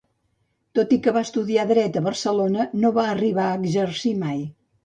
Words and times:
Tot 0.79 0.95
i 0.97 0.97
que 1.07 1.13
va 1.17 1.23
estudiar 1.27 1.67
Dret 1.73 2.01
a 2.01 2.03
Barcelona, 2.07 2.67
no 2.85 2.93
va 2.99 3.07
arribar 3.13 3.47
a 3.51 3.61
exercir 3.63 4.19
mai. 4.27 4.47